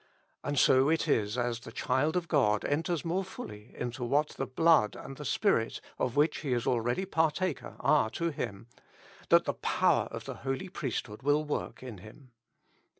[0.43, 4.47] And so it is as the child of God enters more fully into what the
[4.47, 8.65] Blood and the Spirit of which he already is par taker, are to him,
[9.29, 12.31] that the power of the Holy Priesthood will work in him.